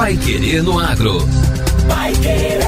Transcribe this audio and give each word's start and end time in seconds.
Pai 0.00 0.16
Querer 0.16 0.62
no 0.62 0.78
Agro. 0.78 1.18
Pai 1.86 2.10
Querer. 2.14 2.60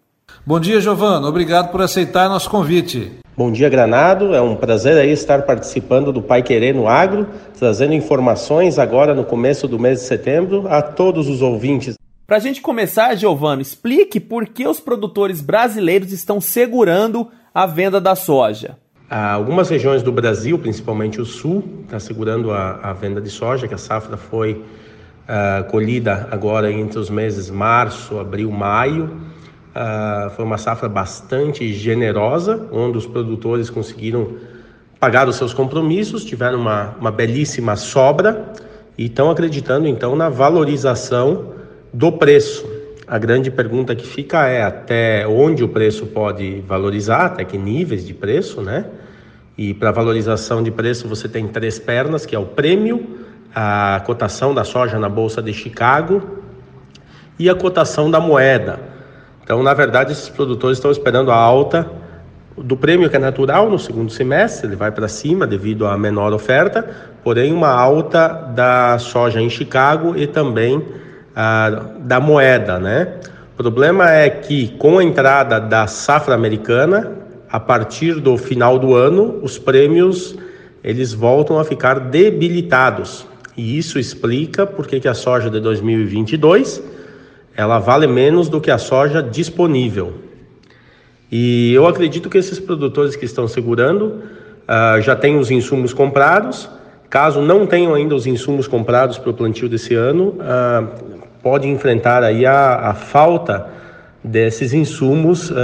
Bom 0.48 0.62
dia, 0.62 0.80
Giovano. 0.80 1.28
Obrigado 1.28 1.74
por 1.74 1.82
aceitar 1.82 2.30
nosso 2.30 2.50
convite. 2.50 3.12
Bom 3.36 3.52
dia, 3.52 3.68
Granado. 3.68 4.34
É 4.34 4.40
um 4.40 4.56
prazer 4.56 4.98
aí 4.98 5.12
estar 5.12 5.42
participando 5.42 6.14
do 6.14 6.22
Pai 6.22 6.42
Querer 6.42 6.74
no 6.74 6.88
Agro, 6.88 7.28
trazendo 7.60 7.94
informações 7.94 8.80
agora 8.80 9.14
no 9.14 9.26
começo 9.26 9.68
do 9.68 9.78
mês 9.78 10.00
de 10.00 10.06
setembro 10.06 10.66
a 10.70 10.82
todos 10.82 11.28
os 11.28 11.42
ouvintes. 11.42 11.96
Para 12.26 12.38
a 12.38 12.40
gente 12.40 12.62
começar, 12.62 13.14
Giovano, 13.16 13.62
explique 13.62 14.22
por 14.22 14.48
que 14.48 14.66
os 14.66 14.80
produtores 14.80 15.42
brasileiros 15.42 16.14
estão 16.14 16.40
segurando 16.40 17.28
a 17.54 17.66
venda 17.66 18.00
da 18.00 18.16
soja. 18.16 18.78
Algumas 19.10 19.68
regiões 19.68 20.02
do 20.02 20.14
Brasil, 20.14 20.58
principalmente 20.58 21.20
o 21.20 21.26
sul, 21.26 21.62
está 21.84 22.00
segurando 22.00 22.54
a, 22.54 22.80
a, 22.84 22.94
venda 22.94 23.20
de 23.20 23.30
soja, 23.30 23.68
que 23.68 23.74
a 23.74 23.78
safra 23.78 24.16
foi 24.16 24.54
uh, 24.54 25.70
colhida 25.70 26.30
agora 26.32 26.72
entre 26.72 27.00
os 27.00 27.10
meses 27.10 27.50
março, 27.50 28.18
abril, 28.18 28.50
maio. 28.50 29.28
Uh, 29.78 30.32
foi 30.32 30.44
uma 30.44 30.58
safra 30.58 30.90
bastante 30.90 31.72
generosa, 31.72 32.68
onde 32.72 32.98
os 32.98 33.06
produtores 33.06 33.70
conseguiram 33.70 34.30
pagar 35.00 35.28
os 35.28 35.36
seus 35.36 35.54
compromissos, 35.54 36.26
tiveram 36.26 36.60
uma, 36.60 36.96
uma 37.00 37.12
belíssima 37.12 37.76
sobra 37.76 38.54
e 38.98 39.06
estão 39.06 39.30
acreditando 39.30 39.88
então 39.88 40.16
na 40.16 40.30
valorização 40.30 41.54
do 41.94 42.12
preço. 42.12 42.66
A 43.08 43.20
grande 43.20 43.52
pergunta 43.52 43.96
que 43.96 44.08
fica 44.08 44.48
é 44.48 44.64
até 44.64 45.28
onde 45.28 45.64
o 45.64 45.70
preço 45.70 46.08
pode 46.08 46.62
valorizar, 46.62 47.28
até 47.28 47.46
que 47.46 47.56
níveis 47.56 48.04
de 48.04 48.16
preço, 48.16 48.62
né? 48.64 48.84
E 49.56 49.76
para 49.76 49.92
valorização 49.92 50.64
de 50.64 50.72
preço 50.72 51.08
você 51.08 51.30
tem 51.30 51.48
três 51.48 51.78
pernas, 51.78 52.26
que 52.26 52.36
é 52.36 52.40
o 52.40 52.48
prêmio, 52.48 53.20
a 53.54 54.02
cotação 54.08 54.56
da 54.56 54.64
soja 54.64 54.98
na 54.98 55.08
bolsa 55.08 55.40
de 55.40 55.54
Chicago 55.54 56.22
e 57.38 57.48
a 57.48 57.54
cotação 57.54 58.10
da 58.10 58.20
moeda. 58.20 58.97
Então, 59.48 59.64
na 59.64 59.74
verdade, 59.74 60.12
esses 60.12 60.28
produtores 60.28 60.78
estão 60.78 60.92
esperando 60.92 61.32
a 61.32 61.36
alta 61.38 61.90
do 62.58 62.76
prêmio 62.76 63.10
que 63.10 63.16
é 63.16 63.20
natural 63.20 63.70
no 63.70 63.80
segundo 63.80 64.12
semestre, 64.12 64.68
ele 64.68 64.76
vai 64.76 64.92
para 64.92 65.08
cima 65.08 65.48
devido 65.48 65.88
à 65.88 65.98
menor 65.98 66.34
oferta, 66.34 66.86
porém 67.24 67.54
uma 67.54 67.70
alta 67.70 68.28
da 68.28 69.00
soja 69.00 69.40
em 69.40 69.50
Chicago 69.50 70.18
e 70.18 70.28
também 70.28 70.84
ah, 71.34 71.70
da 72.00 72.20
moeda, 72.20 72.78
né? 72.78 73.22
O 73.54 73.56
problema 73.56 74.12
é 74.12 74.30
que 74.30 74.68
com 74.78 75.00
a 75.00 75.04
entrada 75.06 75.62
da 75.62 75.88
safra 75.88 76.36
americana, 76.36 77.14
a 77.50 77.58
partir 77.58 78.16
do 78.16 78.38
final 78.38 78.78
do 78.78 78.96
ano, 78.96 79.40
os 79.42 79.58
prêmios 79.58 80.36
eles 80.84 81.14
voltam 81.14 81.58
a 81.58 81.64
ficar 81.64 82.02
debilitados. 82.02 83.26
E 83.56 83.78
isso 83.78 83.98
explica 83.98 84.66
porque 84.66 85.00
que 85.00 85.08
a 85.08 85.14
soja 85.14 85.50
de 85.50 85.62
2022 85.62 86.98
ela 87.58 87.80
vale 87.80 88.06
menos 88.06 88.48
do 88.48 88.62
que 88.62 88.70
a 88.70 88.78
soja 88.78 89.22
disponível. 89.22 90.14
E 91.32 91.74
eu 91.74 91.88
acredito 91.88 92.30
que 92.30 92.38
esses 92.38 92.60
produtores 92.60 93.16
que 93.16 93.26
estão 93.26 93.48
segurando 93.48 94.22
uh, 94.68 95.02
já 95.02 95.16
têm 95.16 95.40
os 95.40 95.50
insumos 95.50 95.92
comprados. 95.92 96.70
Caso 97.10 97.42
não 97.42 97.66
tenham 97.66 97.96
ainda 97.96 98.14
os 98.14 98.28
insumos 98.28 98.68
comprados 98.68 99.18
para 99.18 99.32
o 99.32 99.34
plantio 99.34 99.68
desse 99.68 99.96
ano, 99.96 100.36
uh, 100.38 100.88
pode 101.42 101.68
enfrentar 101.68 102.24
aí 102.24 102.46
a, 102.46 102.90
a 102.90 102.94
falta 102.94 103.68
desses 104.24 104.72
insumos 104.74 105.50
uh, 105.50 105.56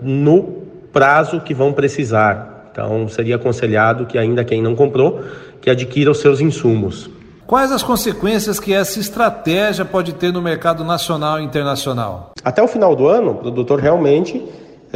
no 0.00 0.64
prazo 0.92 1.40
que 1.40 1.52
vão 1.52 1.72
precisar. 1.72 2.70
Então, 2.72 3.06
seria 3.08 3.36
aconselhado 3.36 4.06
que 4.06 4.16
ainda 4.16 4.42
quem 4.44 4.62
não 4.62 4.74
comprou, 4.74 5.22
que 5.60 5.68
adquira 5.68 6.10
os 6.10 6.18
seus 6.18 6.40
insumos. 6.40 7.10
Quais 7.46 7.70
as 7.70 7.82
consequências 7.82 8.58
que 8.58 8.72
essa 8.72 8.98
estratégia 8.98 9.84
pode 9.84 10.14
ter 10.14 10.32
no 10.32 10.40
mercado 10.40 10.82
nacional 10.82 11.38
e 11.38 11.44
internacional? 11.44 12.32
Até 12.42 12.62
o 12.62 12.68
final 12.68 12.96
do 12.96 13.06
ano, 13.06 13.34
produtor 13.34 13.80
realmente, 13.80 14.42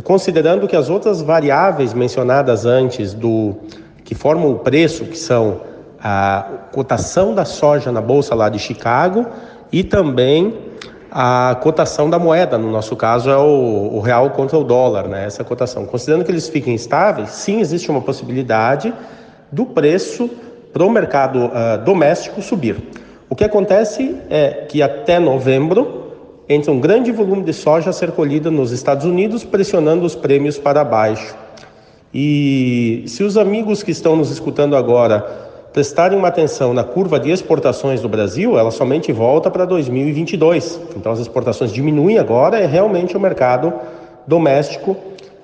considerando 0.03 0.67
que 0.67 0.75
as 0.75 0.89
outras 0.89 1.21
variáveis 1.21 1.93
mencionadas 1.93 2.65
antes 2.65 3.13
do 3.13 3.55
que 4.03 4.15
formam 4.15 4.51
o 4.51 4.59
preço, 4.61 5.05
que 5.05 5.19
são 5.19 5.61
a 6.03 6.47
cotação 6.73 7.35
da 7.35 7.45
soja 7.45 7.93
na 7.93 8.01
bolsa 8.01 8.35
lá 8.35 8.49
de 8.49 8.59
Chicago 8.59 9.27
e 9.71 9.85
também 9.85 10.57
a 11.11 11.59
cotação 11.63 12.09
da 12.09 12.19
moeda, 12.19 12.57
no 12.57 12.71
nosso 12.71 12.97
caso 12.97 13.29
é 13.29 13.37
o, 13.37 13.91
o, 13.93 14.01
real 14.01 14.31
contra 14.31 14.57
o 14.57 14.65
dólar, 14.65 15.07
né? 15.07 15.27
Essa 15.27 15.45
cotação. 15.45 15.85
Considerando 15.85 16.25
que 16.25 16.31
eles 16.31 16.49
fiquem 16.49 16.75
estáveis, 16.75 17.31
sim 17.31 17.61
existe 17.61 17.91
uma 17.91 18.01
possibilidade 18.01 18.93
do 19.53 19.67
preço 19.67 20.31
para 20.73 20.85
o 20.85 20.91
mercado 20.91 21.47
uh, 21.47 21.85
doméstico 21.85 22.43
subir. 22.43 22.77
O 23.29 23.35
que 23.35 23.45
acontece 23.45 24.17
é 24.31 24.67
que 24.69 24.83
até 24.83 25.19
novembro 25.19 26.09
entra 26.49 26.73
um 26.73 26.81
grande 26.81 27.13
volume 27.13 27.43
de 27.43 27.53
soja 27.53 27.91
a 27.91 27.93
ser 27.93 28.13
colhida 28.13 28.51
nos 28.51 28.73
Estados 28.73 29.05
Unidos, 29.05 29.45
pressionando 29.45 30.07
os 30.07 30.15
prêmios 30.15 30.59
para 30.59 30.83
baixo. 30.83 31.37
E 32.13 33.05
se 33.07 33.23
os 33.23 33.37
amigos 33.37 33.83
que 33.83 33.91
estão 33.91 34.17
nos 34.17 34.31
escutando 34.31 34.75
agora 34.75 35.21
prestarem 35.75 36.19
uma 36.19 36.29
atenção 36.29 36.73
na 36.73 36.83
curva 36.83 37.21
de 37.21 37.31
exportações 37.31 38.01
do 38.01 38.09
Brasil, 38.09 38.59
ela 38.59 38.71
somente 38.71 39.13
volta 39.13 39.51
para 39.51 39.67
2022. 39.67 40.81
Então 40.97 41.13
as 41.13 41.19
exportações 41.19 41.71
diminuem 41.71 42.19
agora, 42.19 42.59
é 42.59 42.67
realmente 42.67 43.17
o 43.17 43.21
mercado 43.21 43.75
doméstico 44.27 44.97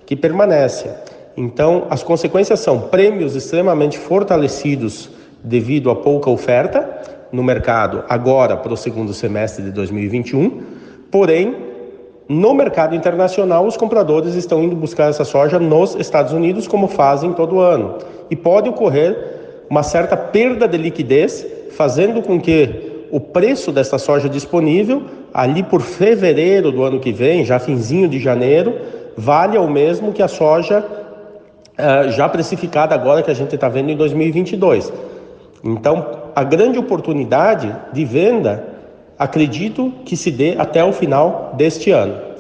que 0.06 0.16
permanece. 0.16 0.90
Então, 1.36 1.86
as 1.90 2.02
consequências 2.02 2.60
são 2.60 2.80
prêmios 2.80 3.34
extremamente 3.34 3.98
fortalecidos 3.98 5.10
devido 5.42 5.90
a 5.90 5.96
pouca 5.96 6.30
oferta 6.30 7.02
no 7.32 7.42
mercado 7.42 8.04
agora 8.08 8.56
para 8.56 8.72
o 8.72 8.76
segundo 8.76 9.12
semestre 9.12 9.64
de 9.64 9.72
2021, 9.72 10.62
porém 11.10 11.56
no 12.28 12.54
mercado 12.54 12.94
internacional, 12.94 13.66
os 13.66 13.76
compradores 13.76 14.34
estão 14.34 14.62
indo 14.62 14.74
buscar 14.74 15.10
essa 15.10 15.24
soja 15.24 15.58
nos 15.58 15.94
Estados 15.96 16.32
Unidos, 16.32 16.66
como 16.66 16.88
fazem 16.88 17.34
todo 17.34 17.60
ano. 17.60 17.98
E 18.30 18.36
pode 18.36 18.70
ocorrer 18.70 19.64
uma 19.68 19.82
certa 19.82 20.16
perda 20.16 20.66
de 20.66 20.78
liquidez, 20.78 21.46
fazendo 21.72 22.22
com 22.22 22.40
que 22.40 23.06
o 23.10 23.20
preço 23.20 23.70
dessa 23.70 23.98
soja 23.98 24.26
disponível, 24.26 25.02
ali 25.34 25.62
por 25.62 25.82
fevereiro 25.82 26.72
do 26.72 26.82
ano 26.82 26.98
que 26.98 27.12
vem, 27.12 27.44
já 27.44 27.58
finzinho 27.58 28.08
de 28.08 28.18
janeiro, 28.18 28.74
valha 29.16 29.60
o 29.60 29.70
mesmo 29.70 30.12
que 30.12 30.22
a 30.22 30.28
soja 30.28 30.82
uh, 31.78 32.10
já 32.10 32.28
precificada 32.28 32.94
agora 32.94 33.22
que 33.22 33.30
a 33.30 33.34
gente 33.34 33.54
está 33.54 33.68
vendo 33.68 33.90
em 33.90 33.96
2022. 33.96 34.92
Então, 35.62 36.06
a 36.34 36.44
grande 36.44 36.78
oportunidade 36.78 37.74
de 37.92 38.04
venda 38.04 38.64
acredito 39.18 39.92
que 40.04 40.16
se 40.16 40.30
dê 40.30 40.54
até 40.58 40.84
o 40.84 40.92
final 40.92 41.52
deste 41.56 41.90
ano. 41.90 42.34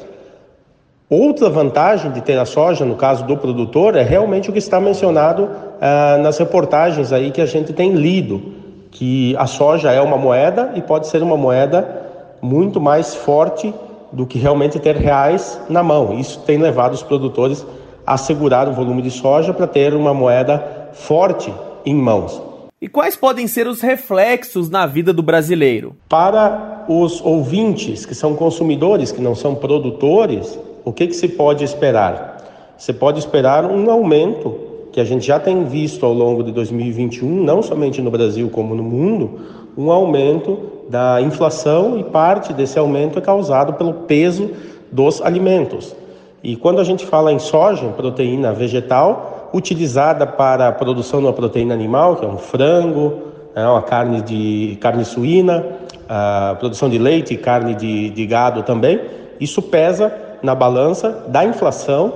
Outra 1.08 1.48
vantagem 1.48 2.10
de 2.10 2.20
ter 2.20 2.38
a 2.38 2.44
soja, 2.44 2.84
no 2.84 2.96
caso 2.96 3.24
do 3.24 3.36
produtor, 3.36 3.94
é 3.94 4.02
realmente 4.02 4.50
o 4.50 4.52
que 4.52 4.58
está 4.58 4.80
mencionado 4.80 5.48
ah, 5.80 6.18
nas 6.20 6.38
reportagens 6.38 7.12
aí 7.12 7.30
que 7.30 7.40
a 7.40 7.46
gente 7.46 7.72
tem 7.72 7.92
lido, 7.92 8.42
que 8.90 9.36
a 9.36 9.46
soja 9.46 9.92
é 9.92 10.00
uma 10.00 10.16
moeda 10.16 10.72
e 10.74 10.80
pode 10.80 11.06
ser 11.06 11.22
uma 11.22 11.36
moeda 11.36 12.02
muito 12.40 12.80
mais 12.80 13.14
forte 13.14 13.72
do 14.10 14.26
que 14.26 14.38
realmente 14.38 14.78
ter 14.78 14.96
reais 14.96 15.60
na 15.68 15.82
mão. 15.82 16.18
Isso 16.18 16.40
tem 16.40 16.58
levado 16.58 16.94
os 16.94 17.02
produtores 17.02 17.64
a 17.64 17.83
segurar 18.16 18.68
o 18.68 18.72
volume 18.72 19.02
de 19.02 19.10
soja 19.10 19.52
para 19.52 19.66
ter 19.66 19.94
uma 19.94 20.12
moeda 20.12 20.90
forte 20.92 21.52
em 21.84 21.94
mãos. 21.94 22.40
E 22.80 22.88
quais 22.88 23.16
podem 23.16 23.46
ser 23.46 23.66
os 23.66 23.80
reflexos 23.80 24.68
na 24.68 24.84
vida 24.86 25.12
do 25.12 25.22
brasileiro? 25.22 25.96
Para 26.08 26.84
os 26.86 27.20
ouvintes, 27.22 28.04
que 28.04 28.14
são 28.14 28.34
consumidores, 28.34 29.10
que 29.10 29.22
não 29.22 29.34
são 29.34 29.54
produtores, 29.54 30.58
o 30.84 30.92
que, 30.92 31.06
que 31.06 31.14
se 31.14 31.28
pode 31.28 31.64
esperar? 31.64 32.42
Você 32.76 32.92
pode 32.92 33.18
esperar 33.18 33.64
um 33.64 33.90
aumento 33.90 34.54
que 34.92 35.00
a 35.00 35.04
gente 35.04 35.26
já 35.26 35.40
tem 35.40 35.64
visto 35.64 36.04
ao 36.04 36.12
longo 36.12 36.44
de 36.44 36.52
2021, 36.52 37.42
não 37.42 37.62
somente 37.62 38.02
no 38.02 38.10
Brasil 38.10 38.50
como 38.50 38.74
no 38.74 38.82
mundo, 38.82 39.40
um 39.76 39.90
aumento 39.90 40.58
da 40.88 41.20
inflação 41.20 41.98
e 41.98 42.04
parte 42.04 42.52
desse 42.52 42.78
aumento 42.78 43.18
é 43.18 43.22
causado 43.22 43.72
pelo 43.74 43.92
peso 43.92 44.50
dos 44.92 45.22
alimentos. 45.22 45.96
E 46.44 46.56
quando 46.56 46.78
a 46.78 46.84
gente 46.84 47.06
fala 47.06 47.32
em 47.32 47.38
soja, 47.38 47.86
em 47.86 47.92
proteína 47.92 48.52
vegetal, 48.52 49.48
utilizada 49.54 50.26
para 50.26 50.68
a 50.68 50.72
produção 50.72 51.20
de 51.20 51.26
uma 51.26 51.32
proteína 51.32 51.72
animal, 51.72 52.16
que 52.16 52.24
é 52.26 52.28
um 52.28 52.36
frango, 52.36 53.14
é 53.54 53.66
uma 53.66 53.80
carne 53.80 54.20
de 54.20 54.76
carne 54.78 55.06
suína, 55.06 55.64
a 56.06 56.54
produção 56.60 56.90
de 56.90 56.98
leite 56.98 57.32
e 57.32 57.38
carne 57.38 57.74
de, 57.74 58.10
de 58.10 58.26
gado 58.26 58.62
também. 58.62 59.00
Isso 59.40 59.62
pesa 59.62 60.12
na 60.42 60.54
balança 60.54 61.24
da 61.28 61.46
inflação 61.46 62.12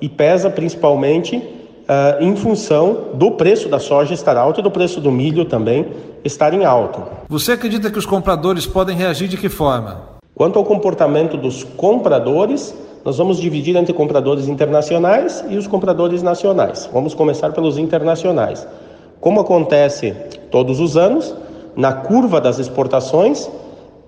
e 0.00 0.08
pesa 0.08 0.48
principalmente 0.48 1.36
uh, 1.36 2.22
em 2.22 2.36
função 2.36 3.08
do 3.14 3.32
preço 3.32 3.68
da 3.68 3.80
soja 3.80 4.14
estar 4.14 4.36
alto 4.36 4.60
e 4.60 4.62
do 4.62 4.70
preço 4.70 5.00
do 5.00 5.10
milho 5.10 5.44
também 5.44 5.88
estar 6.24 6.54
em 6.54 6.64
alto. 6.64 7.02
Você 7.28 7.50
acredita 7.50 7.90
que 7.90 7.98
os 7.98 8.06
compradores 8.06 8.64
podem 8.64 8.96
reagir 8.96 9.26
de 9.26 9.36
que 9.36 9.48
forma? 9.48 10.12
Quanto 10.36 10.56
ao 10.56 10.64
comportamento 10.64 11.36
dos 11.36 11.64
compradores, 11.64 12.72
nós 13.04 13.18
vamos 13.18 13.38
dividir 13.38 13.74
entre 13.76 13.92
compradores 13.92 14.48
internacionais 14.48 15.44
e 15.48 15.56
os 15.56 15.66
compradores 15.66 16.22
nacionais. 16.22 16.88
Vamos 16.92 17.14
começar 17.14 17.52
pelos 17.52 17.76
internacionais. 17.76 18.66
Como 19.20 19.40
acontece 19.40 20.14
todos 20.50 20.78
os 20.78 20.96
anos, 20.96 21.34
na 21.74 21.92
curva 21.92 22.40
das 22.40 22.58
exportações, 22.58 23.50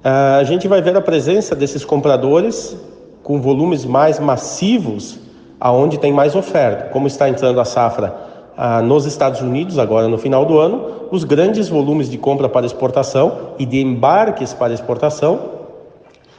a 0.02 0.44
gente 0.44 0.68
vai 0.68 0.82
ver 0.82 0.96
a 0.96 1.00
presença 1.00 1.56
desses 1.56 1.84
compradores 1.84 2.76
com 3.22 3.40
volumes 3.40 3.84
mais 3.84 4.20
massivos, 4.20 5.18
aonde 5.58 5.98
tem 5.98 6.12
mais 6.12 6.36
oferta. 6.36 6.90
Como 6.90 7.06
está 7.06 7.28
entrando 7.28 7.58
a 7.58 7.64
safra 7.64 8.14
ah, 8.56 8.82
nos 8.82 9.06
Estados 9.06 9.40
Unidos, 9.40 9.78
agora 9.78 10.06
no 10.06 10.18
final 10.18 10.44
do 10.44 10.58
ano, 10.58 11.08
os 11.10 11.24
grandes 11.24 11.68
volumes 11.68 12.10
de 12.10 12.18
compra 12.18 12.48
para 12.48 12.66
exportação 12.66 13.54
e 13.58 13.64
de 13.64 13.80
embarques 13.80 14.52
para 14.52 14.74
exportação 14.74 15.53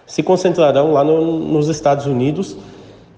se 0.06 0.22
concentrarão 0.24 0.92
lá 0.92 1.04
no, 1.04 1.40
nos 1.40 1.68
Estados 1.68 2.06
Unidos, 2.06 2.57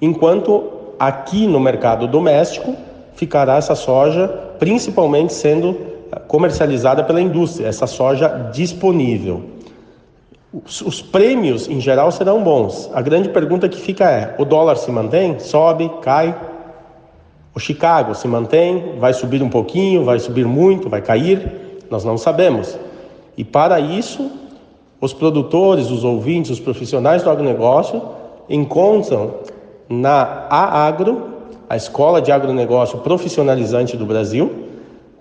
enquanto 0.01 0.63
aqui 0.99 1.45
no 1.45 1.59
mercado 1.59 2.07
doméstico 2.07 2.75
ficará 3.13 3.55
essa 3.57 3.75
soja 3.75 4.27
principalmente 4.59 5.33
sendo 5.33 5.75
comercializada 6.27 7.03
pela 7.03 7.21
indústria, 7.21 7.67
essa 7.67 7.87
soja 7.87 8.49
disponível. 8.53 9.43
Os, 10.65 10.81
os, 10.81 11.01
prêmios 11.01 11.67
em 11.67 11.79
geral 11.79 12.11
serão 12.11 12.41
bons. 12.41 12.89
A 12.93 13.01
grande 13.01 13.29
pergunta 13.29 13.67
que 13.67 13.79
fica 13.79 14.09
é: 14.09 14.35
o 14.37 14.45
dólar 14.45 14.77
se 14.77 14.89
mantém? 14.91 15.39
Sobe? 15.39 15.91
Cai? 16.01 16.35
O 17.53 17.59
Chicago 17.59 18.15
se 18.15 18.27
mantém? 18.27 18.97
Vai 18.97 19.13
subir 19.13 19.43
um 19.43 19.49
pouquinho? 19.49 20.05
Vai 20.05 20.19
subir 20.19 20.45
muito? 20.45 20.89
Vai 20.89 21.01
cair? 21.01 21.81
Nós 21.89 22.05
não 22.05 22.17
sabemos. 22.17 22.77
E 23.35 23.43
para 23.43 23.79
isso, 23.79 24.31
os 24.99 25.13
produtores, 25.13 25.89
os 25.89 26.03
ouvintes, 26.03 26.51
os 26.51 26.59
profissionais 26.59 27.23
do 27.23 27.29
agronegócio 27.29 28.01
encontram 28.49 29.35
na 29.89 30.47
AAgro, 30.49 31.35
a 31.69 31.75
Escola 31.75 32.21
de 32.21 32.31
Agronegócio 32.31 32.99
Profissionalizante 32.99 33.95
do 33.95 34.05
Brasil, 34.05 34.67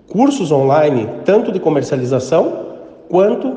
cursos 0.07 0.51
online 0.51 1.09
tanto 1.25 1.51
de 1.51 1.59
comercialização 1.59 2.65
quanto 3.09 3.55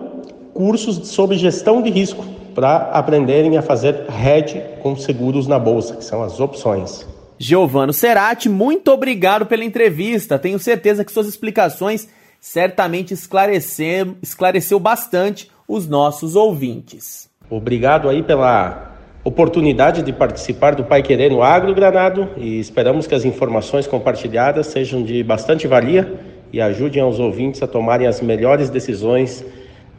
cursos 0.53 1.09
sobre 1.09 1.37
gestão 1.37 1.81
de 1.81 1.91
risco 1.91 2.25
para 2.55 2.91
aprenderem 2.93 3.57
a 3.57 3.63
fazer 3.63 4.07
hedge 4.11 4.61
com 4.83 4.97
seguros 4.97 5.47
na 5.47 5.59
bolsa, 5.59 5.97
que 5.97 6.05
são 6.05 6.23
as 6.23 6.41
opções. 6.41 7.07
Giovano 7.39 7.93
Cerati, 7.93 8.49
muito 8.49 8.91
obrigado 8.91 9.47
pela 9.47 9.65
entrevista. 9.65 10.39
Tenho 10.39 10.59
certeza 10.59 11.05
que 11.05 11.13
suas 11.13 11.27
explicações 11.27 12.09
certamente 12.39 13.15
esclareceu, 13.15 14.17
esclareceu 14.23 14.79
bastante 14.79 15.51
os 15.71 15.87
nossos 15.87 16.35
ouvintes. 16.35 17.31
Obrigado 17.49 18.09
aí 18.09 18.25
pela 18.25 18.91
oportunidade 19.23 20.03
de 20.03 20.13
participar 20.13 20.75
do 20.75 20.83
Pai 20.83 21.01
Querer 21.01 21.31
no 21.31 21.45
Agro 21.45 21.73
Granado 21.73 22.29
e 22.37 22.59
esperamos 22.59 23.07
que 23.07 23.15
as 23.15 23.25
informações 23.25 23.87
compartilhadas 23.87 24.67
sejam 24.67 25.01
de 25.01 25.23
bastante 25.23 25.69
valia 25.69 26.13
e 26.53 26.61
ajudem 26.61 27.01
aos 27.01 27.21
ouvintes 27.21 27.63
a 27.63 27.69
tomarem 27.69 28.09
as 28.09 28.21
melhores 28.21 28.69
decisões 28.69 29.45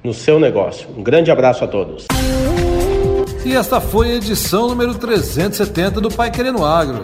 no 0.04 0.14
seu 0.14 0.42
negócio. 0.42 0.90
Um 0.98 1.02
grande 1.02 1.32
abraço 1.32 1.64
a 1.64 1.68
todos. 1.68 2.06
E 3.46 3.56
esta 3.56 3.80
foi 3.80 4.12
a 4.12 4.16
edição 4.16 4.68
número 4.68 4.94
370 4.96 6.02
do 6.02 6.12
Pai 6.12 6.30
Querer 6.32 6.52
no 6.52 6.66
Agro. 6.66 7.02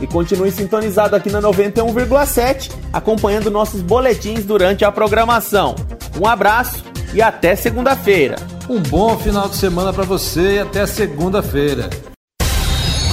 E 0.00 0.06
continue 0.06 0.52
sintonizado 0.52 1.16
aqui 1.16 1.30
na 1.30 1.42
91,7, 1.42 2.70
acompanhando 2.92 3.50
nossos 3.50 3.80
boletins 3.82 4.44
durante 4.44 4.84
a 4.84 4.92
programação. 4.92 5.74
Um 6.20 6.26
abraço 6.26 6.85
e 7.16 7.22
até 7.22 7.56
segunda-feira. 7.56 8.36
Um 8.68 8.78
bom 8.78 9.18
final 9.18 9.48
de 9.48 9.56
semana 9.56 9.90
para 9.90 10.04
você 10.04 10.56
e 10.56 10.58
até 10.58 10.86
segunda-feira. 10.86 11.88